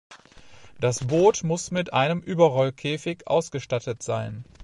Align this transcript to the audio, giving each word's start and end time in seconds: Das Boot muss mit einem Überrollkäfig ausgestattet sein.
Das 0.79 1.03
Boot 1.05 1.43
muss 1.43 1.69
mit 1.69 1.93
einem 1.93 2.21
Überrollkäfig 2.21 3.27
ausgestattet 3.27 4.01
sein. 4.01 4.43